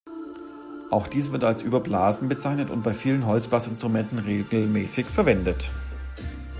[0.89, 5.69] Auch dies wird als Überblasen bezeichnet und bei vielen Holzblasinstrumenten regelmäßig verwendet.